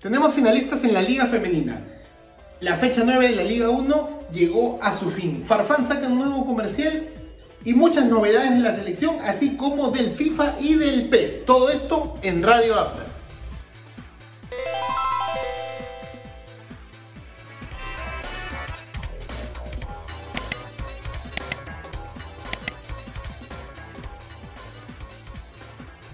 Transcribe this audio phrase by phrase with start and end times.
[0.00, 1.80] Tenemos finalistas en la Liga Femenina.
[2.60, 5.44] La fecha 9 de la Liga 1 llegó a su fin.
[5.44, 7.08] Farfán saca un nuevo comercial
[7.64, 11.44] y muchas novedades de la selección, así como del FIFA y del PES.
[11.44, 13.02] Todo esto en Radio Apta.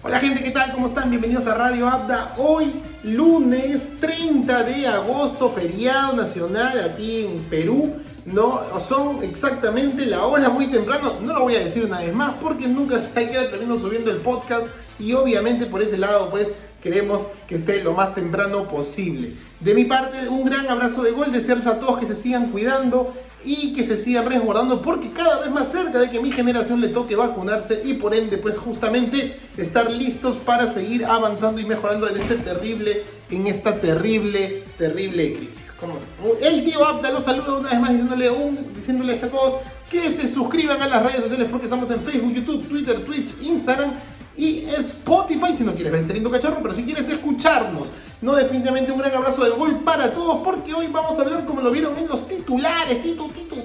[0.02, 0.72] Hola gente, ¿qué tal?
[0.72, 1.10] ¿Cómo están?
[1.10, 2.34] Bienvenidos a Radio Abda.
[2.38, 2.72] Hoy,
[3.05, 7.93] lunes 30 de agosto, feriado nacional aquí en Perú.
[8.25, 11.14] No, son exactamente la hora muy temprano.
[11.21, 14.18] No lo voy a decir una vez más porque nunca se queda termino subiendo el
[14.18, 14.68] podcast.
[14.98, 16.48] Y obviamente por ese lado, pues
[16.82, 19.32] queremos que esté lo más temprano posible.
[19.61, 21.31] De mi parte, un gran abrazo de gol.
[21.31, 23.12] Desearles a todos que se sigan cuidando
[23.44, 26.89] y que se sigan resguardando porque cada vez más cerca de que mi generación le
[26.89, 32.17] toque vacunarse y por ende pues justamente estar listos para seguir avanzando y mejorando en
[32.17, 35.67] este terrible, en esta terrible, terrible crisis.
[35.78, 35.94] Como
[36.41, 39.55] el tío Abda los saluda una vez más diciéndole un, diciéndoles a todos
[39.91, 43.92] que se suscriban a las redes sociales porque estamos en Facebook, YouTube, Twitter, Twitch, Instagram
[44.37, 47.89] y Spotify si no quieres ver este lindo cacharro, pero si quieres escucharnos
[48.25, 51.61] no, definitivamente un gran abrazo de gol para todos porque hoy vamos a hablar como
[51.61, 53.56] lo vieron en los titulares, titu, titu,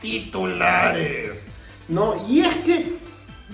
[0.00, 1.48] titulares.
[1.88, 2.14] ¿No?
[2.28, 2.96] Y es que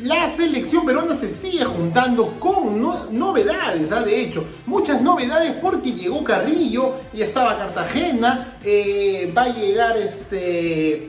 [0.01, 2.79] la selección peruana se sigue juntando con
[3.11, 4.03] novedades, ¿ah?
[4.03, 11.09] de hecho, muchas novedades porque llegó Carrillo, y estaba Cartagena, eh, va a llegar este,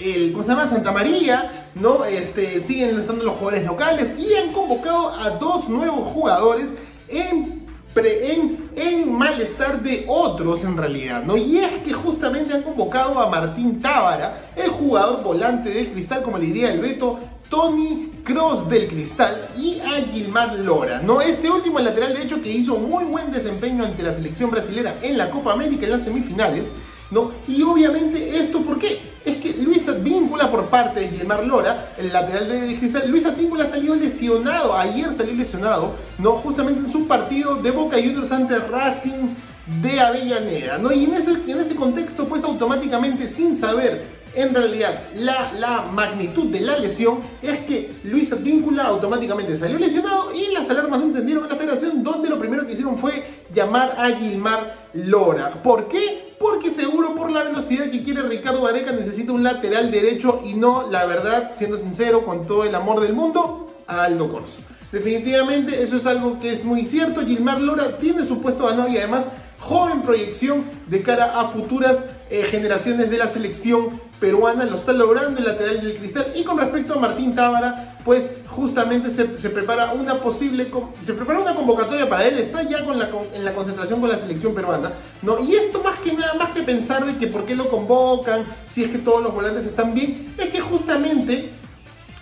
[0.00, 0.66] el, ¿cómo se llama?
[0.66, 2.04] Santa María, ¿no?
[2.04, 6.70] Este, siguen estando los jugadores locales y han convocado a dos nuevos jugadores
[7.06, 7.57] en
[7.96, 11.36] en, en, malestar de otros en realidad, ¿no?
[11.36, 16.38] Y es que justamente han convocado a Martín Tábara, el jugador volante del cristal, como
[16.38, 21.20] le diría el Beto, Tony Cross del Cristal y a Gilmar Lora, ¿no?
[21.20, 25.16] Este último lateral de hecho que hizo muy buen desempeño ante la selección brasilera en
[25.16, 26.70] la Copa América en las semifinales,
[27.10, 27.32] ¿no?
[27.46, 28.98] Y obviamente esto, ¿por qué?
[29.24, 33.66] Es que Luis Advíncula por parte de Gilmar Lora, el lateral de Cristal, Luis Advíncula
[33.66, 36.32] salió lesionado, ayer salió lesionado, ¿no?
[36.32, 39.34] Justamente en su partido de Boca Juniors ante Racing
[39.82, 40.92] de Avellaneda, ¿no?
[40.92, 46.46] Y en ese, en ese contexto, pues automáticamente, sin saber en realidad la, la, magnitud
[46.46, 51.44] de la lesión es que Luis Advíncula automáticamente salió lesionado y las alarmas se encendieron
[51.44, 53.24] en la federación donde lo primero que hicieron fue
[53.54, 55.50] llamar a Gilmar Lora.
[55.62, 56.27] ¿Por qué?
[56.38, 60.88] Porque seguro por la velocidad que quiere Ricardo Gareca necesita un lateral derecho y no,
[60.90, 64.60] la verdad, siendo sincero, con todo el amor del mundo, a Aldo Corso.
[64.92, 67.24] Definitivamente eso es algo que es muy cierto.
[67.24, 69.26] Gilmar Lora tiene su puesto ganado y además
[69.58, 75.38] joven proyección de cara a futuras eh, generaciones de la selección peruana, lo está logrando
[75.38, 76.26] el lateral del cristal.
[76.34, 80.70] Y con respecto a Martín Tábara, pues justamente se, prepara una posible,
[81.02, 83.00] se prepara una convocatoria para él, está ya con
[83.32, 84.92] en la concentración con la selección peruana,
[85.22, 85.38] ¿no?
[85.38, 88.84] Y esto más que nada, más que pensar de que por qué lo convocan, si
[88.84, 91.50] es que todos los volantes están bien, es que justamente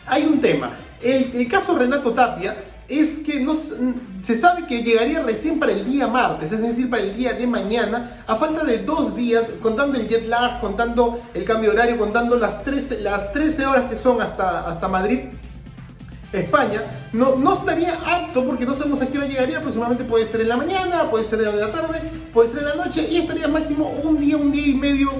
[0.07, 0.73] hay un tema.
[1.03, 2.57] El, el caso Renato Tapia
[2.89, 7.03] es que no, se sabe que llegaría recién para el día martes, es decir, para
[7.03, 11.45] el día de mañana, a falta de dos días, contando el jet lag, contando el
[11.45, 15.21] cambio horario, contando las 13, las 13 horas que son hasta, hasta Madrid,
[16.33, 16.83] España,
[17.13, 20.49] no, no estaría apto porque no sabemos a qué hora llegaría, aproximadamente puede ser en
[20.49, 22.01] la mañana, puede ser en la tarde,
[22.33, 25.11] puede ser en la noche y estaría máximo un día, un día y medio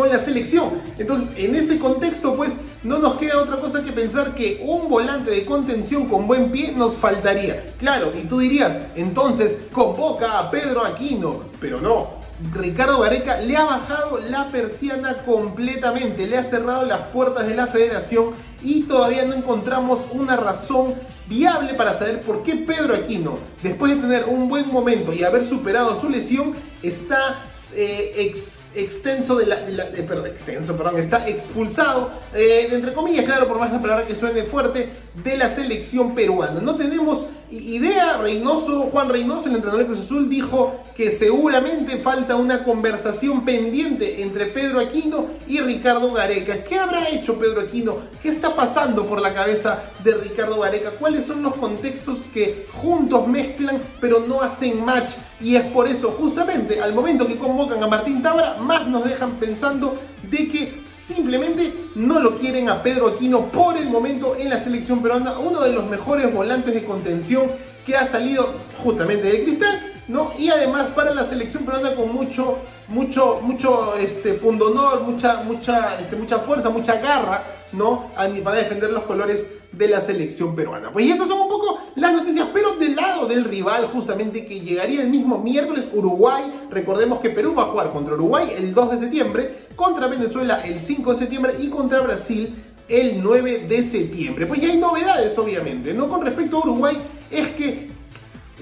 [0.00, 0.70] con la selección.
[0.98, 5.30] Entonces, en ese contexto, pues no nos queda otra cosa que pensar que un volante
[5.30, 7.74] de contención con buen pie nos faltaría.
[7.78, 12.18] Claro, y tú dirías, entonces convoca a Pedro Aquino, pero no.
[12.54, 17.66] Ricardo Gareca le ha bajado la persiana completamente, le ha cerrado las puertas de la
[17.66, 18.30] federación
[18.62, 20.94] y todavía no encontramos una razón
[21.30, 25.46] viable para saber por qué Pedro Aquino, después de tener un buen momento y haber
[25.46, 27.46] superado su lesión, está
[27.76, 28.32] eh,
[28.74, 33.72] extenso de la, eh, perdón, extenso, perdón, está expulsado, eh, entre comillas, claro, por más
[33.72, 34.88] la palabra que suene fuerte,
[35.22, 36.60] de la selección peruana.
[36.60, 42.36] No tenemos idea, Reynoso, Juan Reynoso, el entrenador de Cruz Azul, dijo que seguramente falta
[42.36, 46.62] una conversación pendiente entre Pedro Aquino y Ricardo Gareca.
[46.62, 47.96] ¿Qué habrá hecho Pedro Aquino?
[48.22, 50.92] ¿Qué está pasando por la cabeza de Ricardo Gareca?
[51.20, 55.10] ¿Cuáles son los contextos que juntos mezclan pero no hacen match?
[55.38, 59.32] Y es por eso, justamente, al momento que convocan a Martín Tábara, más nos dejan
[59.32, 64.64] pensando de que simplemente no lo quieren a Pedro Aquino por el momento en la
[64.64, 67.50] selección peruana, uno de los mejores volantes de contención
[67.84, 69.92] que ha salido justamente del cristal.
[70.08, 70.32] ¿no?
[70.38, 76.16] Y además para la selección peruana con mucho, mucho, mucho este, pundonor, mucha, mucha, este,
[76.16, 78.10] mucha fuerza, mucha garra, ¿no?
[78.44, 80.90] Para defender los colores de la selección peruana.
[80.90, 84.60] Pues y esas son un poco las noticias, pero del lado del rival, justamente que
[84.60, 86.44] llegaría el mismo miércoles, Uruguay.
[86.70, 90.80] Recordemos que Perú va a jugar contra Uruguay el 2 de septiembre, contra Venezuela el
[90.80, 92.54] 5 de septiembre y contra Brasil
[92.88, 94.46] el 9 de septiembre.
[94.46, 96.08] Pues ya hay novedades, obviamente, ¿no?
[96.08, 96.96] Con respecto a Uruguay,
[97.30, 97.88] es que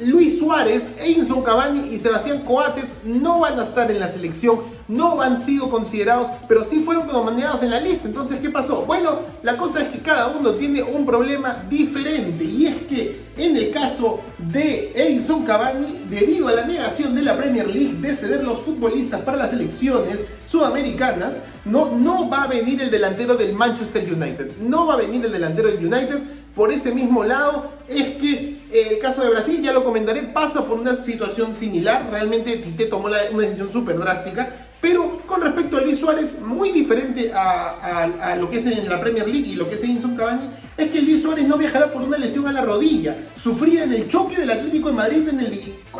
[0.02, 5.20] Luis Suárez, Edinson Cavani y Sebastián Coates no van a estar en la selección, no
[5.20, 8.06] han sido considerados, pero sí fueron mandados en la lista.
[8.06, 8.84] Entonces, ¿qué pasó?
[8.86, 13.56] Bueno, la cosa es que cada uno tiene un problema diferente y es que en
[13.56, 18.42] el caso de Edinson Cavani, debido a la negación de la Premier League de ceder
[18.44, 24.02] los futbolistas para las selecciones sudamericanas, no, no va a venir el delantero del Manchester
[24.02, 26.18] United, no va a venir el delantero del United
[26.58, 30.76] por ese mismo lado, es que el caso de Brasil, ya lo comentaré, pasa por
[30.76, 32.08] una situación similar.
[32.10, 34.66] Realmente Tite tomó una decisión súper drástica.
[34.81, 39.28] Pero con respecto a Luis Suárez, muy diferente a, lo que es en la Premier
[39.28, 42.19] League y lo que es Edinson Cavani, es que Luis Suárez no viajará por una
[42.19, 45.28] lesión a la rodilla, sufrida en el choque del Atlético de Madrid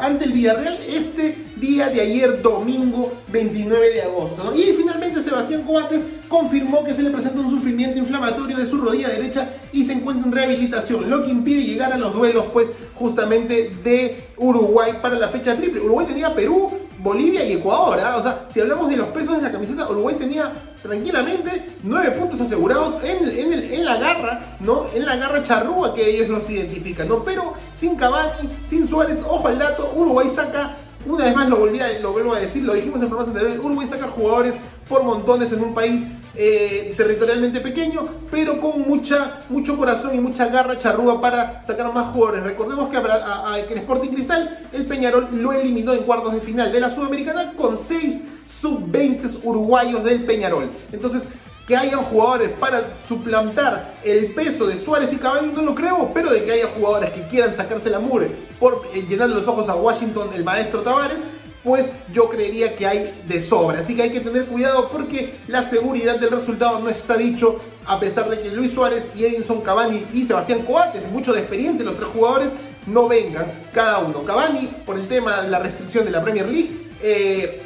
[0.01, 4.55] ante el Villarreal este día de ayer, domingo 29 de agosto.
[4.55, 9.09] Y finalmente Sebastián Coates confirmó que se le presenta un sufrimiento inflamatorio de su rodilla
[9.09, 13.71] derecha y se encuentra en rehabilitación, lo que impide llegar a los duelos, pues justamente
[13.83, 15.81] de Uruguay para la fecha triple.
[15.81, 18.01] Uruguay tenía Perú, Bolivia y Ecuador.
[18.01, 18.17] ¿ah?
[18.17, 20.53] O sea, si hablamos de los pesos de la camiseta, Uruguay tenía
[20.83, 24.87] tranquilamente nueve puntos asegurados en, en, la garra, ¿no?
[24.95, 27.25] En la garra charrúa que ellos los identifican, ¿no?
[27.25, 31.81] Pero sin Cavani, sin Suárez, ojo al dato, Uruguay saca una vez más lo, volví
[31.81, 34.57] a, lo vuelvo a decir, lo dijimos en programas anteriores, Uruguay saca jugadores
[34.89, 40.47] por montones en un país eh, territorialmente pequeño, pero con mucha, mucho corazón y mucha
[40.49, 42.45] garra charrúa para sacar más jugadores.
[42.45, 46.81] Recordemos que a, el Sporting Cristal, el Peñarol lo eliminó en cuartos de final de
[46.81, 50.71] la Sudamericana con 6 sub-20 uruguayos del Peñarol.
[50.93, 51.29] Entonces,
[51.67, 56.31] que hayan jugadores para suplantar el peso de Suárez y Cavani no lo creo, pero
[56.31, 60.31] de que haya jugadores que quieran sacarse la mure por llenarle los ojos a Washington,
[60.35, 61.19] el maestro Tavares,
[61.63, 63.81] pues yo creería que hay de sobra.
[63.81, 67.99] Así que hay que tener cuidado porque la seguridad del resultado no está dicho, a
[67.99, 71.97] pesar de que Luis Suárez y Edinson Cavani y Sebastián Coates, mucho de experiencia los
[71.97, 72.53] tres jugadores,
[72.87, 74.25] no vengan cada uno.
[74.25, 76.71] Cavani por el tema de la restricción de la Premier League.
[77.03, 77.63] Eh,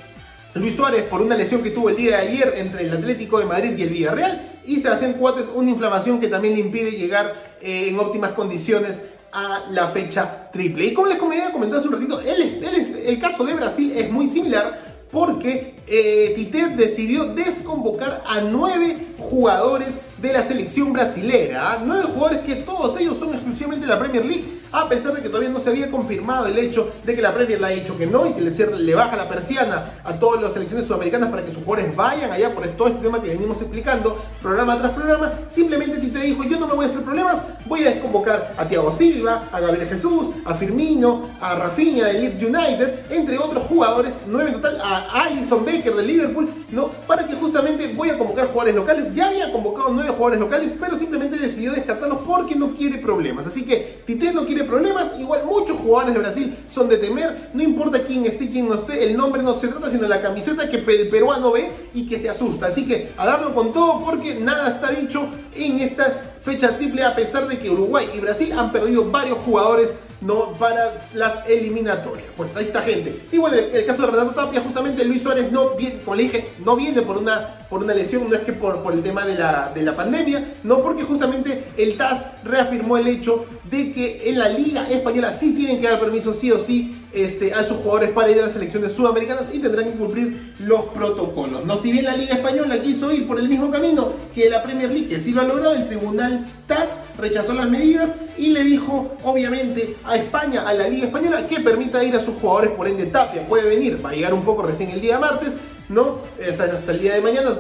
[0.55, 3.47] Luis Suárez por una lesión que tuvo el día de ayer entre el Atlético de
[3.47, 4.49] Madrid y el Villarreal.
[4.65, 9.65] Y Sebastián Coates una inflamación que también le impide llegar eh, en óptimas condiciones a
[9.71, 10.87] la fecha triple.
[10.87, 12.65] Y como les comenté hace un ratito, el,
[13.07, 20.01] el caso de Brasil es muy similar porque eh, Tite decidió desconvocar a nueve jugadores
[20.19, 21.83] de la selección brasilera.
[21.85, 25.29] Nueve jugadores que todos ellos son exclusivamente de la Premier League a pesar de que
[25.29, 28.07] todavía no se había confirmado el hecho de que la Premier le ha dicho que
[28.07, 31.63] no y que le, baja la persiana a todas las selecciones sudamericanas para que sus
[31.63, 35.33] jugadores vayan allá por todo este tema que venimos explicando programa tras programa.
[35.49, 38.93] Simplemente Tite dijo, yo no me voy a hacer problemas, voy a desconvocar a Thiago
[38.93, 44.51] Silva, a Gabriel Jesús, a Firmino, a Rafinha de Leeds United, entre otros jugadores, nueve
[44.51, 46.89] en total, a Alison Baker de Liverpool, ¿no?
[47.07, 49.15] Para que justamente voy a convocar jugadores locales.
[49.15, 53.47] Ya había convocado nueve jugadores locales, pero simplemente decidió descartarlos porque no quiere problemas.
[53.47, 55.19] Así que Tite no quiere problemas.
[55.19, 57.51] Igual muchos jugadores de Brasil son de temer.
[57.55, 59.05] No importa quién esté, quién no esté.
[59.05, 62.29] El nombre no se trata, sino la camiseta que el peruano ve y que se
[62.29, 62.67] asusta.
[62.67, 67.15] Así que a darlo con todo porque nada está dicho en esta fecha triple a
[67.15, 72.29] pesar de que Uruguay y Brasil han perdido varios jugadores no para las eliminatorias.
[72.37, 73.27] Pues ahí está gente.
[73.31, 76.17] Y bueno, el, caso de Renato Tapia, justamente Luis Suárez no viene, como
[76.65, 79.35] no viene por una, por una lesión, no es que por, por el tema de
[79.35, 84.39] la, de la pandemia, no porque justamente el TAS reafirmó el hecho de que en
[84.39, 88.11] la Liga Española sí tienen que dar permiso sí o sí este, a sus jugadores
[88.11, 91.65] para ir a las selecciones sudamericanas y tendrán que cumplir los protocolos.
[91.65, 94.91] No, si bien la Liga Española quiso ir por el mismo camino que la Premier
[94.91, 99.17] League, que sí lo ha logrado, el Tribunal TAS rechazó las medidas y le dijo,
[99.25, 103.07] obviamente, a España, a la Liga Española, que permita ir a sus jugadores, por ende
[103.07, 105.57] Tapia puede venir, va a llegar un poco recién el día martes,
[105.89, 106.19] ¿no?
[106.49, 107.51] hasta el día de mañana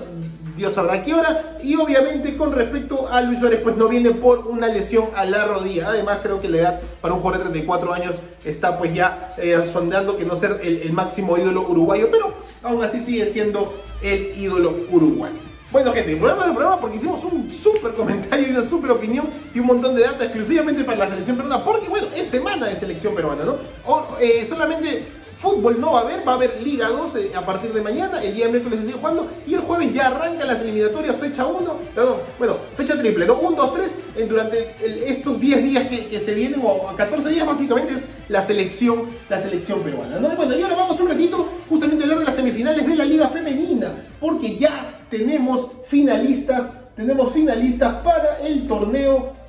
[0.56, 1.56] Dios sabrá qué hora.
[1.62, 5.44] Y obviamente con respecto a Luis Suárez, pues no viene por una lesión a la
[5.44, 5.88] rodilla.
[5.88, 9.62] Además creo que la edad para un jugador de 34 años está pues ya eh,
[9.72, 14.74] sondeando que no ser el, máximo ídolo uruguayo, pero aún así sigue siendo el ídolo
[14.90, 15.36] uruguayo.
[15.70, 19.58] Bueno, gente, volvemos del programa porque hicimos un súper comentario y una súper opinión y
[19.58, 23.14] un montón de data exclusivamente para la selección peruana, porque bueno, es semana de selección
[23.14, 23.56] peruana, ¿no?
[23.86, 25.02] O, eh, solamente
[25.42, 28.32] Fútbol no va a haber, va a haber Liga 12 a partir de mañana, el
[28.32, 32.18] día miércoles se sigue jugando y el jueves ya arrancan las eliminatorias, fecha 1, perdón,
[32.38, 33.40] bueno, fecha triple, ¿no?
[33.40, 33.74] 1, 2,
[34.14, 34.76] 3, durante
[35.10, 39.80] estos 10 días que, se vienen, o 14 días básicamente es la selección, la selección
[39.80, 40.28] peruana, ¿no?
[40.36, 43.26] bueno, y ahora vamos un ratito justamente a hablar de las semifinales de la Liga
[43.26, 43.88] Femenina,
[44.20, 49.41] porque ya tenemos finalistas, tenemos finalistas para el torneo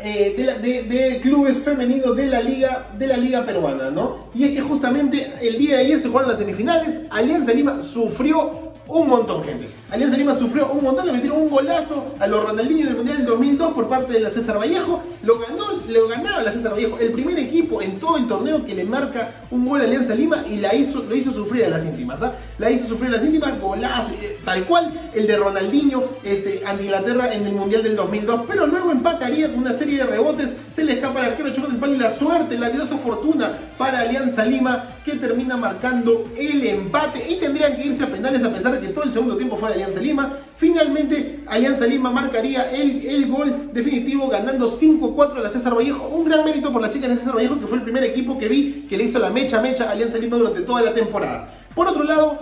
[0.00, 4.28] eh, de, de, clubes femeninos de la liga de la liga peruana, ¿no?
[4.34, 8.68] Y es que justamente el día de ayer se jugaron las semifinales, Alianza Lima sufrió
[8.86, 9.68] un montón, gente.
[9.90, 13.26] Alianza Lima sufrió un montón, le metieron un golazo a los Ronaldinho del Mundial del
[13.26, 15.02] 2002 por parte de la César Vallejo.
[15.22, 18.74] Lo ganó, lo ganaron la César Vallejo, el primer equipo en todo el torneo que
[18.74, 21.84] le marca un gol a Alianza Lima y la hizo, lo hizo sufrir a las
[21.84, 22.22] íntimas.
[22.22, 22.34] ¿ah?
[22.58, 27.32] La hizo sufrir a las íntimas, golazo, eh, tal cual el de Ronaldinho este, Inglaterra
[27.32, 28.42] en el Mundial del 2002.
[28.48, 31.78] Pero luego empataría con una serie de rebotes, se le escapa el arquero, choca el
[31.78, 37.24] palo y la suerte, la diosa fortuna para Alianza Lima que termina marcando el empate
[37.28, 39.70] y tendrían que irse a penales a pesar de que todo el segundo tiempo fue
[39.70, 40.32] de Alianza Lima.
[40.58, 46.08] Finalmente, Alianza Lima marcaría el, el gol definitivo ganando 5-4 a la César Vallejo.
[46.08, 48.48] Un gran mérito por la chica de César Vallejo, que fue el primer equipo que
[48.48, 51.48] vi que le hizo la mecha mecha a Alianza Lima durante toda la temporada.
[51.76, 52.40] Por otro lado,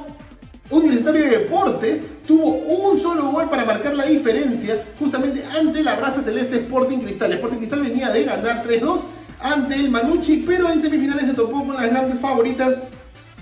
[0.70, 6.22] Universitario de Deportes tuvo un solo gol para marcar la diferencia justamente ante la raza
[6.22, 7.34] celeste Sporting Cristal.
[7.34, 9.00] Sporting Cristal venía de ganar 3-2
[9.40, 12.80] ante el Manucci, pero en semifinales se topó con las grandes favoritas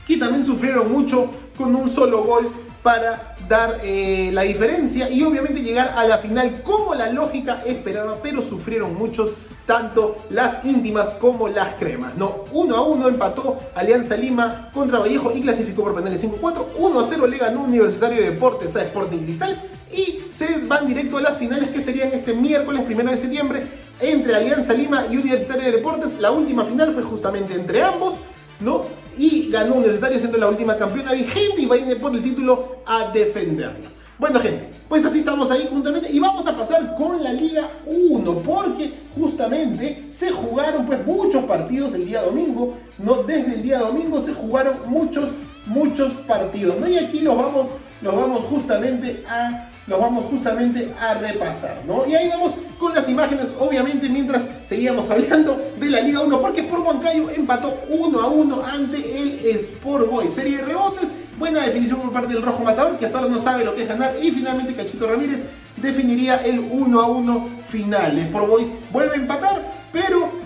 [0.04, 2.50] que también sufrieron mucho con un solo gol
[2.82, 8.18] para dar eh, la diferencia y obviamente llegar a la final como la lógica esperaba,
[8.22, 9.32] pero sufrieron muchos,
[9.66, 12.16] tanto las íntimas como las cremas.
[12.16, 16.64] No, 1 a 1 empató Alianza Lima contra Vallejo y clasificó por penales 5-4.
[16.76, 21.18] 1 a 0 le ganó Universitario de Deportes a Sporting Cristal y se van directo
[21.18, 23.62] a las finales que serían este miércoles 1 de septiembre
[24.00, 26.18] entre Alianza Lima y Universitario de Deportes.
[26.18, 28.14] La última final fue justamente entre ambos,
[28.60, 29.03] ¿no?
[29.18, 32.76] Y ganó Universitario siendo la última campeona vigente y va a ir por el título
[32.86, 33.88] a defenderlo.
[34.18, 38.34] Bueno gente, pues así estamos ahí juntamente y vamos a pasar con la Liga 1
[38.38, 44.20] porque justamente se jugaron pues muchos partidos el día domingo, no desde el día domingo
[44.20, 45.30] se jugaron muchos
[45.66, 46.86] muchos partidos, ¿no?
[46.86, 47.68] Y aquí los vamos
[48.02, 52.06] los vamos justamente a los vamos justamente a repasar, ¿no?
[52.06, 56.62] Y ahí vamos con las imágenes, obviamente, mientras seguíamos hablando de la Liga 1, porque
[56.62, 60.30] Sport Huancayo empató 1 a 1 ante el Sport Boy.
[60.30, 63.64] Serie de rebotes, buena definición por parte del Rojo Matador, que hasta ahora no sabe
[63.64, 65.44] lo que es ganar, y finalmente Cachito Ramírez
[65.76, 68.18] definiría el 1 a 1 final.
[68.18, 69.73] Sport Boys vuelve a empatar,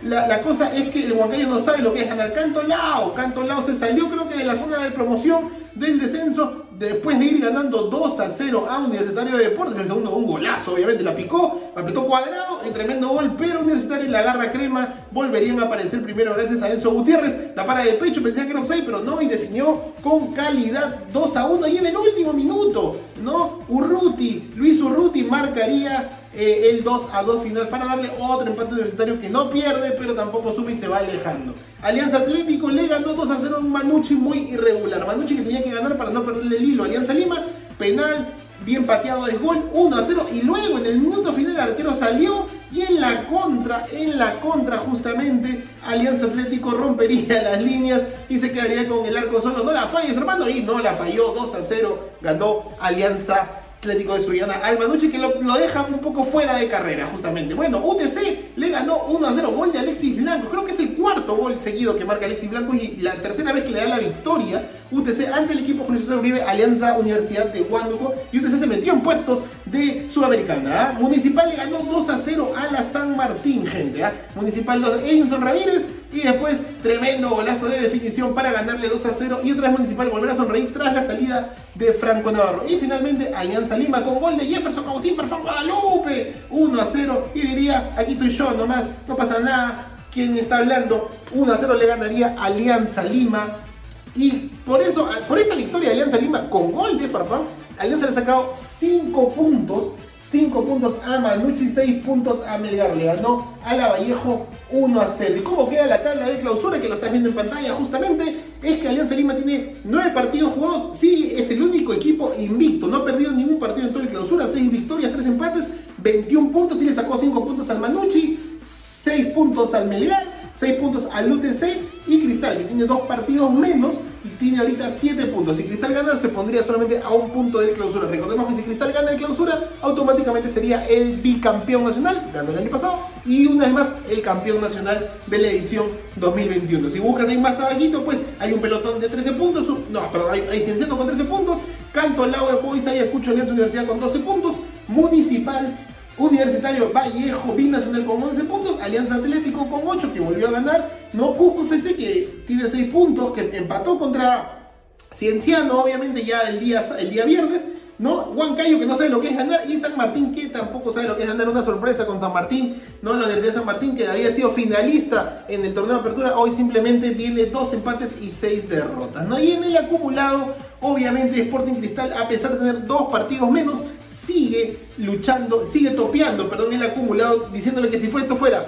[0.08, 2.32] la, cosa es que el Huancayo no sabe lo que es ganar.
[2.32, 6.66] Canto Lao, Canto Lao se salió creo que de la zona de promoción del descenso
[6.78, 10.74] después de ir ganando 2 a 0 a Universitario de Deportes, el segundo un golazo,
[10.74, 15.66] obviamente la picó, apretó cuadrado, el tremendo gol, pero Universitario la garra crema volverían a
[15.66, 19.00] aparecer primero gracias a Enzo Gutiérrez, la para de pecho, pensé que era offside, pero
[19.00, 23.60] no, y definió con calidad 2 a 1 y en el último minuto, ¿no?
[23.68, 29.20] Urruti, Luis Urruti marcaría eh, el 2 a 2 final para darle otro empate universitario
[29.20, 31.54] que no pierde, pero tampoco sube y se va alejando.
[31.82, 35.06] Alianza Atlético le ganó 2 a 0 a un Manucci muy irregular.
[35.06, 36.84] Manucci que tenía que ganar para no perderle el hilo.
[36.84, 37.42] Alianza Lima,
[37.78, 38.26] penal,
[38.64, 40.26] bien pateado el gol, 1 a 0.
[40.32, 44.38] Y luego en el minuto final el arquero salió y en la contra, en la
[44.40, 49.64] contra justamente, Alianza Atlético rompería las líneas y se quedaría con el arco solo.
[49.64, 50.48] No la falles, hermano.
[50.48, 51.98] Y no la falló, 2 a 0.
[52.20, 57.06] Ganó Alianza Atlético de Suriana al Manucci que lo, deja un poco fuera de carrera
[57.06, 57.54] justamente.
[57.54, 60.48] Bueno, UTC le ganó 1 a 0, gol de Alexis Blanco.
[60.48, 63.64] Creo que es el cuarto gol seguido que marca Alexis Blanco y la tercera vez
[63.64, 67.62] que le da la victoria UTC ante el equipo Julio César Uribe, Alianza Universidad de
[67.62, 70.90] Huánuco y UTC se metió en puestos de Sudamericana.
[70.90, 70.98] ¿ah?
[70.98, 74.02] Municipal le ganó 2 a 0 a la San Martín, gente.
[74.02, 74.12] ¿ah?
[74.34, 79.40] Municipal 2 Edinson Ramírez y después tremendo golazo de definición para ganarle 2 a 0
[79.44, 82.64] y otra vez Municipal volver a sonreír tras la salida de Franco Navarro.
[82.66, 87.40] Y finalmente Alianza Lima con gol de Jefferson Cautín para Guadalupe 1 a 0 y
[87.42, 89.94] diría, aquí estoy yo nomás, no pasa nada.
[90.10, 91.10] ¿Quién está hablando?
[91.32, 93.67] 1 a 0 le ganaría Alianza Lima
[94.14, 97.42] y por eso, por esa victoria de Alianza Lima con gol de Farfán,
[97.78, 99.92] Alianza le ha sacado 5 puntos
[100.30, 102.94] 5 puntos a Manucci, 6 puntos a Melgar.
[102.94, 105.36] Le ganó a la Vallejo 1 a 0.
[105.38, 107.72] ¿Y cómo queda la tabla de clausura que lo estás viendo en pantalla?
[107.72, 110.98] Justamente es que Alianza Lima tiene 9 partidos jugados.
[110.98, 112.88] Sí, es el único equipo invicto.
[112.88, 114.46] No ha perdido ningún partido en toda la clausura.
[114.46, 116.82] 6 victorias, 3 empates, 21 puntos.
[116.82, 121.62] Y le sacó 5 puntos al Manucci, 6 puntos al Melgar 6 puntos al UTC
[122.06, 125.56] y Cristal, que tiene dos partidos menos y tiene ahorita 7 puntos.
[125.56, 128.08] Si Cristal gana, se pondría solamente a un punto de clausura.
[128.08, 132.70] Recordemos que si Cristal gana el clausura, automáticamente sería el bicampeón nacional, ganó el año
[132.70, 135.86] pasado, y una vez más el campeón nacional de la edición
[136.16, 136.90] 2021.
[136.90, 140.40] Si buscas ahí más abajito, pues hay un pelotón de 13 puntos, no, perdón, hay,
[140.50, 141.58] hay Cienciano con 13 puntos,
[141.92, 144.56] Canto al lado de Boys, ahí escucho Alianza Universidad con 12 puntos,
[144.88, 145.76] Municipal
[146.18, 151.34] Universitario Vallejo, Binacional con 11 puntos, Alianza Atlético con 8 que volvió a ganar, no
[151.34, 154.72] Cusco FC que tiene 6 puntos, que empató contra
[155.14, 157.64] Cienciano obviamente ya el día, el día viernes,
[157.98, 158.22] ¿no?
[158.26, 161.16] Huancayo que no sabe lo que es ganar y San Martín que tampoco sabe lo
[161.16, 163.12] que es ganar una sorpresa con San Martín, ¿no?
[163.14, 166.52] La Universidad de San Martín que había sido finalista en el torneo de apertura, hoy
[166.52, 169.38] simplemente viene dos empates y seis derrotas, ¿no?
[169.40, 174.78] Y en el acumulado, obviamente Sporting Cristal, a pesar de tener dos partidos menos, sigue
[174.98, 178.64] luchando, sigue topeando, perdón, el acumulado, diciéndole que si fue esto fuera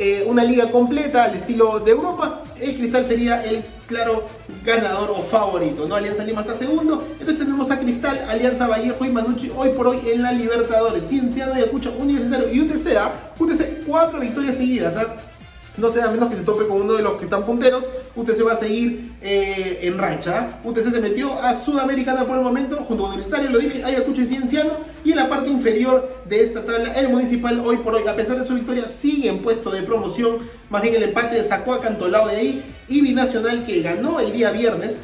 [0.00, 4.26] eh, una liga completa al estilo de Europa, el Cristal sería el claro
[4.64, 5.94] ganador o favorito, ¿no?
[5.94, 10.00] Alianza Lima está segundo, entonces tenemos a Cristal, Alianza Vallejo y Manucci hoy por hoy
[10.12, 13.12] en la Libertadores, Cienciano, Ayacucho, Universitario y UTC, ¿ah?
[13.38, 15.16] UTC cuatro victorias seguidas, ¿ah?
[15.76, 17.84] No sea menos que se tope con uno de los que están punteros,
[18.14, 20.58] UTC va a seguir eh, en racha.
[20.64, 24.26] UTC se metió a Sudamericana por el momento, junto con Universitario, lo dije, Ayacucho y
[24.26, 24.72] Cienciano,
[25.04, 28.38] y en la parte inferior de esta tabla, el Municipal hoy por hoy, a pesar
[28.38, 32.28] de su victoria, sigue en puesto de promoción, más bien el empate sacó a Cantolao
[32.28, 34.96] de ahí, y Binacional que ganó el día viernes,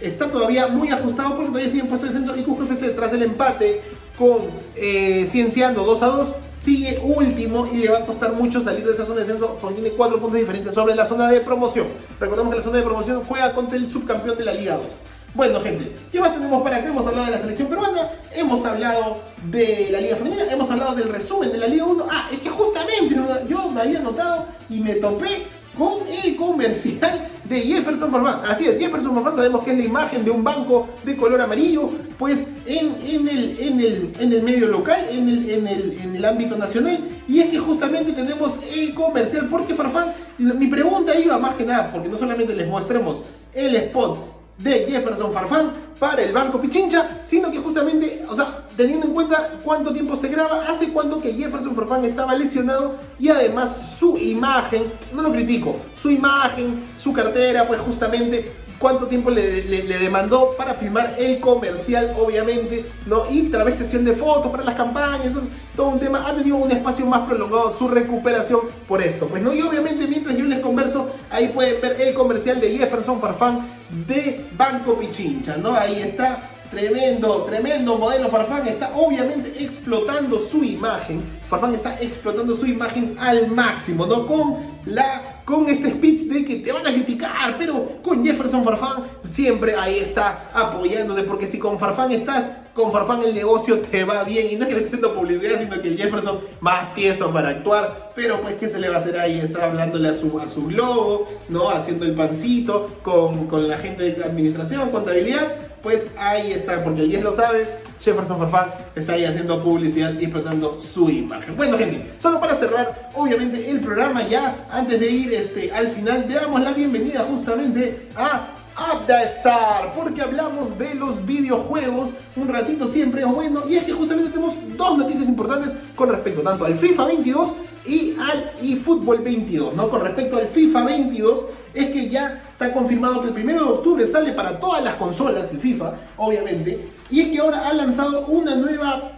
[0.00, 3.12] está todavía muy ajustado porque todavía sigue en puesto de descenso, y Cusco FC tras
[3.12, 3.80] el empate
[4.18, 4.42] con
[4.76, 8.92] eh, Cienciano 2 a 2, sigue último y le va a costar mucho salir de
[8.92, 11.88] esa zona de descenso porque tiene 4 puntos de diferencia sobre la zona de promoción.
[12.20, 15.00] Recordemos que la zona de promoción juega contra el subcampeón de la Liga 2.
[15.34, 16.88] Bueno, gente, ¿qué más tenemos para acá?
[16.88, 21.08] Hemos hablado de la selección peruana, hemos hablado de la Liga Femenina, hemos hablado del
[21.08, 22.06] resumen de la Liga 1.
[22.08, 23.16] Ah, es que justamente
[23.48, 25.28] yo me había notado y me topé
[25.76, 28.40] con el comercial de Jefferson Farfán.
[28.48, 31.90] Así es, Jefferson Farfán sabemos que es la imagen de un banco de color amarillo,
[32.18, 36.16] pues en, en, el, en, el, en el medio local, en el, en, el, en
[36.16, 36.98] el ámbito nacional.
[37.28, 41.90] Y es que justamente tenemos el comercial, porque Farfán, mi pregunta iba más que nada,
[41.92, 43.22] porque no solamente les mostremos
[43.54, 44.31] el spot
[44.62, 49.50] de Jefferson Farfán para el Banco Pichincha, sino que justamente, o sea, teniendo en cuenta
[49.62, 54.84] cuánto tiempo se graba, hace cuánto que Jefferson Farfán estaba lesionado y además su imagen,
[55.14, 58.52] no lo critico, su imagen, su cartera, pues justamente
[58.82, 63.30] cuánto tiempo le, demandó para filmar el comercial, obviamente, ¿no?
[63.30, 66.70] Y través sesión de fotos para las campañas, entonces todo un tema, ha tenido un
[66.72, 69.28] espacio más prolongado su recuperación por esto.
[69.28, 73.20] Pues no, y obviamente mientras yo les converso, ahí pueden ver el comercial de Jefferson
[73.20, 73.68] Farfán
[74.08, 75.74] de Banco Pichincha, ¿no?
[75.74, 78.30] Ahí está Tremendo, tremendo modelo.
[78.30, 81.22] Farfán está obviamente explotando su imagen.
[81.50, 84.26] Farfán está explotando su imagen al máximo, ¿no?
[84.26, 84.56] Con
[84.86, 89.76] la con este speech de que te van a criticar, pero con Jefferson Farfán siempre
[89.76, 94.46] ahí está apoyándote, porque si con Farfán estás, con Farfán el negocio te va bien,
[94.50, 97.50] y no es que le esté haciendo publicidad, sino que el Jefferson más tieso para
[97.50, 100.48] actuar, pero pues qué se le va a hacer ahí, está hablándole a su, a
[100.48, 101.68] su globo, ¿no?
[101.68, 105.48] Haciendo el pancito con, con la gente de administración, contabilidad,
[105.82, 107.66] pues ahí está, porque el 10 lo sabe,
[108.00, 111.56] Jefferson Farfán está ahí haciendo publicidad y explotando su imagen.
[111.56, 116.26] Bueno, gente, solo para cerrar, obviamente, el programa ya, antes de ir este, al final,
[116.28, 122.86] le damos la bienvenida justamente a Abda Star, porque hablamos de los videojuegos un ratito
[122.86, 127.06] siempre bueno, y es que justamente tenemos dos noticias importantes con respecto tanto al FIFA
[127.06, 129.90] 22 y al eFootball 22, ¿no?
[129.90, 134.06] Con respecto al FIFA 22, es que ya está confirmado que el 1 de octubre
[134.06, 138.54] sale para todas las consolas, el FIFA, obviamente, y es que ahora ha lanzado una
[138.54, 139.12] nueva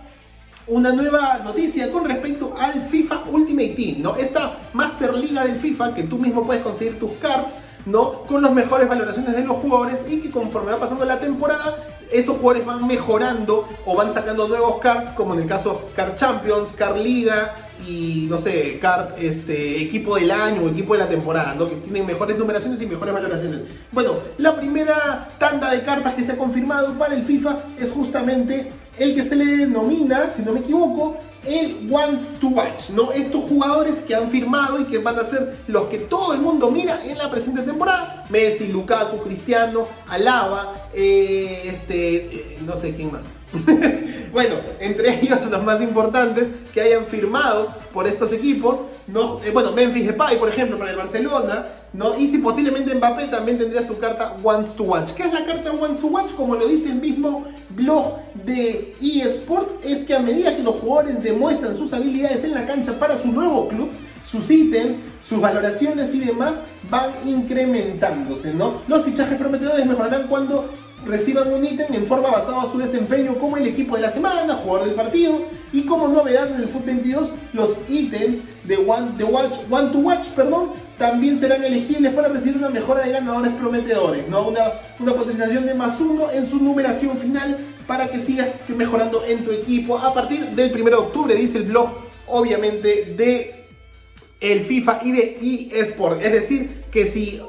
[0.67, 4.17] una nueva noticia con respecto al FIFA Ultimate Team, ¿no?
[4.17, 8.23] Esta Master Liga del FIFA que tú mismo puedes conseguir tus cards, ¿no?
[8.23, 11.77] Con las mejores valoraciones de los jugadores y que conforme va pasando la temporada,
[12.11, 16.73] estos jugadores van mejorando o van sacando nuevos cards, como en el caso Card Champions,
[16.73, 17.55] Card Liga,
[17.87, 21.69] y no sé, card, este, equipo del año equipo de la temporada, ¿no?
[21.69, 23.61] que tienen mejores numeraciones y mejores valoraciones.
[23.93, 28.71] Bueno, la primera tanda de cartas que se ha confirmado para el FIFA es justamente
[28.99, 33.13] el que se le denomina, si no me equivoco, el Wants to Watch, ¿no?
[33.13, 36.71] Estos jugadores que han firmado y que van a ser los que todo el mundo
[36.71, 38.25] mira en la presente temporada.
[38.31, 43.23] Messi, Lukaku, Cristiano, Alaba, eh, este, eh, no sé quién más.
[44.33, 49.40] bueno, entre ellos los más importantes que hayan firmado por estos equipos, ¿no?
[49.45, 52.19] Eh, bueno, Memphis Depay, por ejemplo, para el Barcelona, ¿no?
[52.19, 55.12] Y si posiblemente Mbappé también tendría su carta Wants to Watch.
[55.12, 56.33] ¿Qué es la carta Wants to Watch?
[56.33, 61.23] Como lo dice el mismo blog de eSport, es que a medida que los jugadores
[61.23, 63.90] demuestran sus habilidades en la cancha para su nuevo club,
[64.25, 68.83] sus ítems, sus valoraciones y demás van incrementándose, ¿no?
[68.88, 70.69] Los fichajes prometedores mejorarán cuando
[71.07, 74.55] reciban un ítem en forma basada en su desempeño como el equipo de la semana,
[74.55, 79.25] jugador del partido y como novedad en el FUT 22 los ítems de One, de
[79.25, 84.29] watch, one to Watch perdón, también serán elegibles para recibir una mejora de ganadores prometedores,
[84.29, 84.49] ¿no?
[84.49, 89.45] una, una potenciación de más uno en su numeración final para que sigas mejorando en
[89.45, 91.88] tu equipo a partir del 1 de octubre, dice el blog
[92.27, 93.64] obviamente de
[94.40, 96.23] el FIFA y de eSport.
[96.23, 97.43] Es decir, que si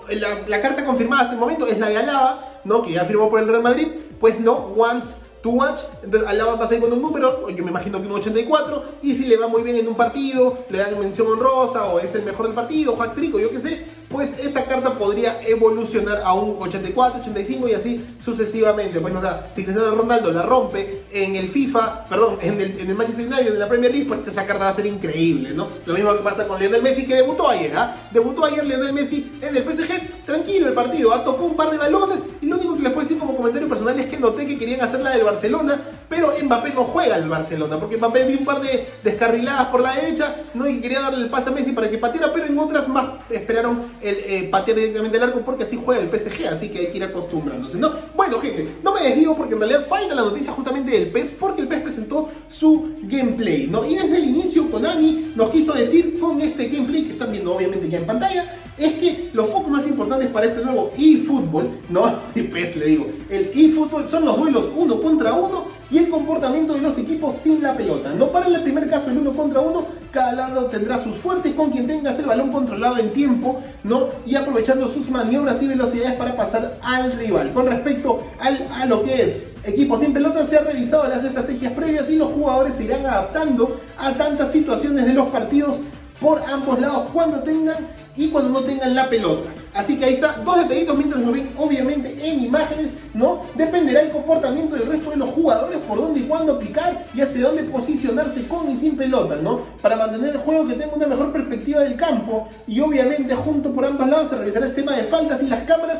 [0.47, 2.81] la, carta confirmada hasta el momento es la de Alaba, ¿no?
[2.81, 6.57] que ya firmó por el Real Madrid, pues no, wants to watch, entonces al lado
[6.57, 9.37] vas a ir con un número, yo me imagino que un 84, y si le
[9.37, 12.55] va muy bien en un partido, le dan mención honrosa o es el mejor del
[12.55, 17.67] partido, o o yo qué sé, pues esa carta podría evolucionar a un 84, 85
[17.67, 19.01] y así sucesivamente.
[19.01, 19.21] Pues, o
[19.53, 23.67] si Cristiano Ronaldo la rompe en el FIFA, perdón, en el, Manchester United, en la
[23.67, 25.67] Premier League, pues esa carta va a ser increíble, ¿no?
[25.85, 27.93] Lo mismo que pasa con Lionel Messi, que debutó ayer, ¿ah?
[28.11, 31.21] Debutó ayer Lionel Messi en el PSG, tranquilo el partido, ¿ah?
[31.25, 33.99] tocó un par de balones y lo único que les puedo decir como comentario personal
[33.99, 37.79] es que noté que querían hacer la del Barcelona, pero Mbappé no juega el Barcelona,
[37.79, 40.67] porque Mbappé vio un par de descarriladas por la derecha, ¿no?
[40.67, 43.83] Y quería darle el pase a Messi para que pateara, pero en otras más esperaron
[44.01, 46.97] el eh, patear directamente el arco porque así juega el PSG, así que hay que
[46.97, 47.91] ir acostumbrándose, ¿no?
[48.15, 51.61] Bueno, gente, no me desvío porque en realidad falta la noticia justamente del PES porque
[51.61, 53.85] el PES presentó su gameplay, ¿no?
[53.85, 57.89] Y desde el inicio Konami nos quiso decir con este gameplay que están viendo obviamente
[57.89, 62.49] ya en pantalla, es que los focos más importantes para este nuevo eFootball, no el
[62.49, 66.81] PES le digo, el eFootball son los duelos uno contra uno y el comportamiento de
[66.81, 68.13] los equipos sin la pelota.
[68.13, 71.71] No para el primer caso el uno contra uno, cada lado tendrá sus fuertes con
[71.71, 74.09] quien tengas el balón controlado en tiempo, ¿no?
[74.25, 77.51] Y aprovechando sus maniobras y velocidades para pasar al rival.
[77.51, 81.73] Con respecto al, a lo que es equipos sin pelota, se han revisado las estrategias
[81.73, 85.79] previas y los jugadores se irán adaptando a tantas situaciones de los partidos
[86.19, 87.77] por ambos lados cuando tengan
[88.15, 89.49] y cuando no tengan la pelota.
[89.75, 93.41] Así que ahí está, dos detallitos mientras lo ven obviamente en imágenes, ¿no?
[93.55, 97.41] Dependerá el comportamiento del resto de los jugadores por dónde y cuándo picar y hacia
[97.41, 99.59] dónde posicionarse con y sin pelota, ¿no?
[99.81, 103.85] Para mantener el juego que tenga una mejor perspectiva del campo y obviamente junto por
[103.85, 105.99] ambos lados se revisará el sistema de faltas y las cámaras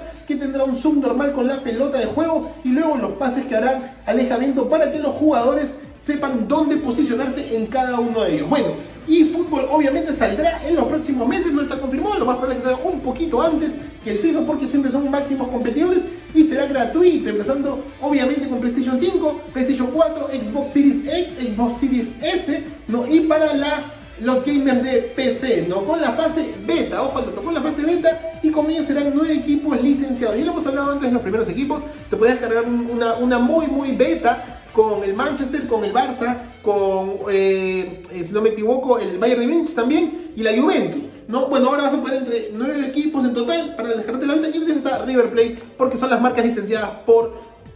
[0.63, 4.69] un zoom normal con la pelota de juego y luego los pases que harán alejamiento
[4.69, 8.49] para que los jugadores sepan dónde posicionarse en cada uno de ellos.
[8.49, 8.67] Bueno,
[9.07, 12.63] y fútbol obviamente saldrá en los próximos meses, no está confirmado, lo más probable es
[12.63, 16.65] que salga un poquito antes que el FIFA porque siempre son máximos competidores y será
[16.65, 22.63] gratuito, empezando obviamente con PlayStation 5, PlayStation 4, Xbox Series X, Xbox Series S,
[23.09, 23.83] y para la,
[24.21, 25.83] los gamers de PC, ¿no?
[25.83, 29.33] con la fase beta, ojo al con la fase beta y con ellos serán nueve
[29.33, 30.37] equipos licenciados.
[30.37, 33.67] Y lo hemos hablado antes de los primeros equipos, te puedes cargar una, una muy
[33.67, 39.17] muy beta con el Manchester, con el Barça, con, eh, si no me equivoco, el
[39.17, 41.05] Bayern de Múnich también y la Juventus.
[41.29, 41.47] ¿no?
[41.47, 44.53] Bueno, ahora vas a poner entre nueve equipos en total para descargarte la venta y
[44.53, 47.33] entonces está River Plate porque son las marcas licenciadas por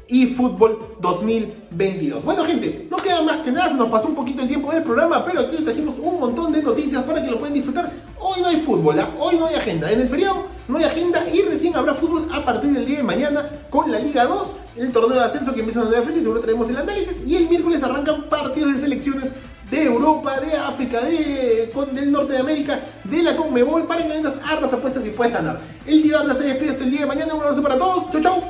[0.10, 2.24] eFootball 2022.
[2.24, 4.84] Bueno, gente, no queda más que nada, se nos pasó un poquito el tiempo del
[4.84, 7.91] programa, pero aquí les trajimos un montón de noticias para que lo puedan disfrutar.
[8.19, 9.10] Hoy no hay fútbol, ¿ah?
[9.19, 9.91] hoy no hay agenda.
[9.91, 13.04] En el feriado no hay agenda y recién habrá fútbol a partir del día de
[13.04, 16.19] mañana con la Liga 2, el torneo de ascenso que empieza en la nueva fecha
[16.19, 17.26] y seguro traemos el análisis.
[17.26, 19.34] Y el miércoles arrancan partidos de selecciones
[19.69, 24.36] de Europa, de África, de, del norte de América, de la Conmebol, para que vendas
[24.43, 25.60] hartas apuestas y puedas ganar.
[25.86, 27.34] El Habla se despide hasta el día de mañana.
[27.34, 28.12] Un abrazo para todos.
[28.12, 28.43] Chau, chau.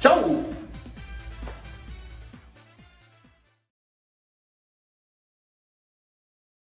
[0.00, 0.55] Chau.